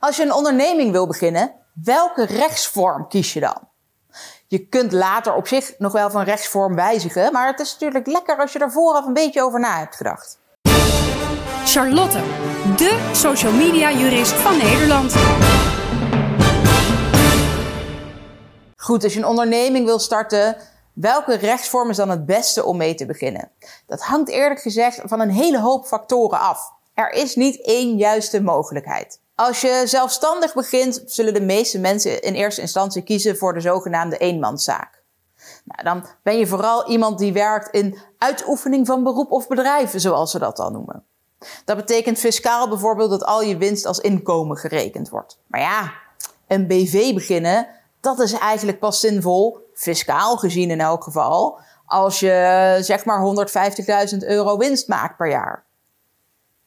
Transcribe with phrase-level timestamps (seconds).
[0.00, 1.52] Als je een onderneming wil beginnen,
[1.84, 3.68] welke rechtsvorm kies je dan?
[4.46, 8.36] Je kunt later op zich nog wel van rechtsvorm wijzigen, maar het is natuurlijk lekker
[8.36, 10.38] als je er vooraf een beetje over na hebt gedacht.
[11.64, 12.18] Charlotte,
[12.76, 15.14] de social media jurist van Nederland.
[18.76, 20.56] Goed, als je een onderneming wil starten,
[20.92, 23.50] welke rechtsvorm is dan het beste om mee te beginnen?
[23.86, 26.72] Dat hangt eerlijk gezegd van een hele hoop factoren af.
[26.94, 29.20] Er is niet één juiste mogelijkheid.
[29.40, 34.16] Als je zelfstandig begint, zullen de meeste mensen in eerste instantie kiezen voor de zogenaamde
[34.16, 35.02] eenmanszaak.
[35.64, 40.30] Nou, dan ben je vooral iemand die werkt in uitoefening van beroep of bedrijven, zoals
[40.30, 41.04] ze dat dan noemen.
[41.64, 45.38] Dat betekent fiscaal bijvoorbeeld dat al je winst als inkomen gerekend wordt.
[45.46, 45.92] Maar ja,
[46.46, 47.66] een BV beginnen,
[48.00, 53.48] dat is eigenlijk pas zinvol, fiscaal gezien in elk geval, als je zeg maar
[54.12, 55.64] 150.000 euro winst maakt per jaar.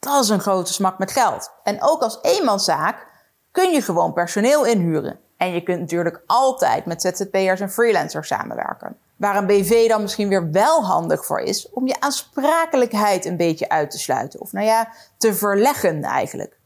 [0.04, 1.52] Dat is een grote smak met geld.
[1.64, 3.08] En ook als eenmanszaak
[3.52, 5.20] kun je gewoon personeel inhuren.
[5.38, 8.98] En je kunt natuurlijk altijd met ZZP'ers en freelancers samenwerken.
[9.18, 13.70] Waar een BV dan misschien weer wel handig voor is om je aansprakelijkheid een beetje
[13.70, 14.42] uit te sluiten.
[14.42, 16.58] Of nou ja, te verleggen eigenlijk.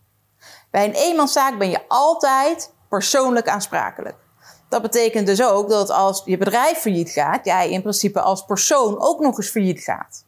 [0.71, 4.15] Bij een eenmanszaak ben je altijd persoonlijk aansprakelijk.
[4.69, 9.01] Dat betekent dus ook dat als je bedrijf failliet gaat, jij in principe als persoon
[9.01, 10.25] ook nog eens failliet gaat.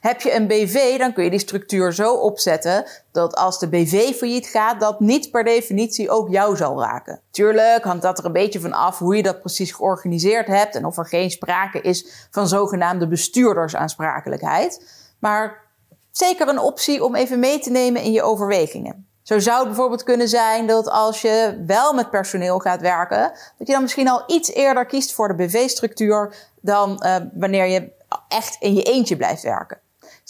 [0.00, 4.14] Heb je een BV, dan kun je die structuur zo opzetten dat als de BV
[4.14, 7.20] failliet gaat, dat niet per definitie ook jou zal raken.
[7.30, 10.84] Tuurlijk hangt dat er een beetje van af hoe je dat precies georganiseerd hebt en
[10.84, 14.86] of er geen sprake is van zogenaamde bestuurdersaansprakelijkheid.
[15.18, 15.66] Maar
[16.10, 19.06] zeker een optie om even mee te nemen in je overwegingen.
[19.22, 23.66] Zo zou het bijvoorbeeld kunnen zijn dat als je wel met personeel gaat werken, dat
[23.66, 27.92] je dan misschien al iets eerder kiest voor de BV-structuur dan uh, wanneer je
[28.28, 29.80] echt in je eentje blijft werken.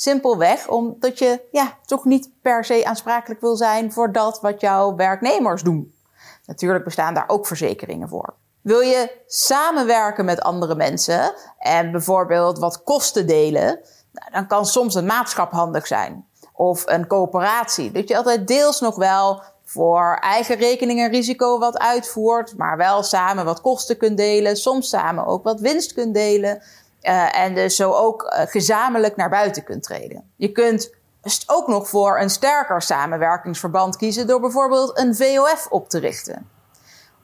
[0.00, 4.96] Simpelweg omdat je ja, toch niet per se aansprakelijk wil zijn voor dat wat jouw
[4.96, 5.94] werknemers doen.
[6.46, 8.34] Natuurlijk bestaan daar ook verzekeringen voor.
[8.60, 13.80] Wil je samenwerken met andere mensen en bijvoorbeeld wat kosten delen,
[14.12, 16.27] nou, dan kan soms een maatschap handig zijn.
[16.52, 17.90] Of een coöperatie.
[17.90, 23.02] Dat je altijd deels nog wel voor eigen rekening en risico wat uitvoert, maar wel
[23.02, 26.62] samen wat kosten kunt delen, soms samen ook wat winst kunt delen.
[27.03, 30.31] Uh, en dus zo ook uh, gezamenlijk naar buiten kunt treden.
[30.36, 30.97] Je kunt
[31.47, 36.48] ook nog voor een sterker samenwerkingsverband kiezen door bijvoorbeeld een VOF op te richten.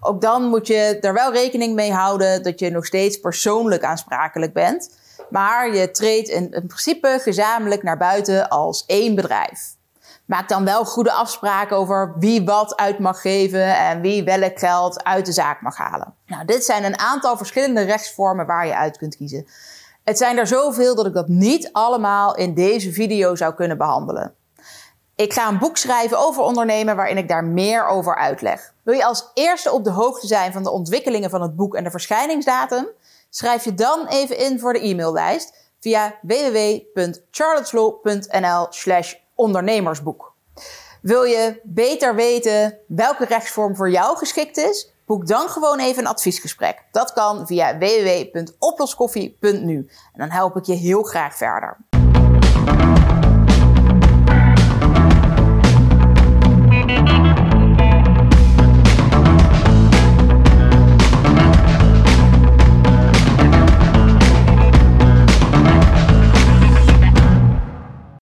[0.01, 4.53] Ook dan moet je er wel rekening mee houden dat je nog steeds persoonlijk aansprakelijk
[4.53, 4.91] bent,
[5.31, 9.75] maar je treedt in principe gezamenlijk naar buiten als één bedrijf.
[10.25, 15.05] Maak dan wel goede afspraken over wie wat uit mag geven en wie welk geld
[15.05, 16.15] uit de zaak mag halen.
[16.27, 19.47] Nou, dit zijn een aantal verschillende rechtsvormen waar je uit kunt kiezen.
[20.05, 24.35] Het zijn er zoveel dat ik dat niet allemaal in deze video zou kunnen behandelen.
[25.17, 28.75] Ik ga een boek schrijven over ondernemen waarin ik daar meer over uitleg.
[28.83, 31.85] Wil je als eerste op de hoogte zijn van de ontwikkelingen van het boek en
[31.85, 32.89] de verschijningsdatum?
[33.31, 40.35] Schrijf je dan even in voor de e-maillijst via www.charlotteslow.nl slash ondernemersboek.
[41.03, 44.93] Wil je beter weten welke rechtsvorm voor jou geschikt is?
[45.07, 46.85] Boek dan gewoon even een adviesgesprek.
[46.91, 49.77] Dat kan via www.oploskoffie.nu.
[50.13, 51.77] En dan help ik je heel graag verder.